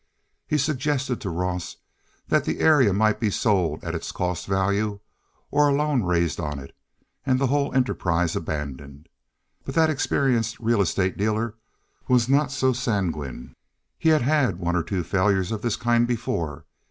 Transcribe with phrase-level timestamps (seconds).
[0.47, 1.77] He suggested to Ross
[2.29, 4.99] that the area might be sold at its cost value,
[5.51, 6.75] or a loan raised on it,
[7.23, 9.09] and the whole enterprise abandoned;
[9.63, 11.53] but that experienced real estate dealer
[12.07, 13.55] was not so sanguine.
[13.99, 16.65] He had had one or two failures of this kind before.